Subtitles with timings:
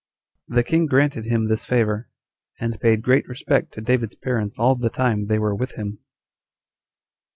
[0.47, 2.09] The king granted him this favor,
[2.59, 5.99] and paid great respect to David's parents all the time they were with him.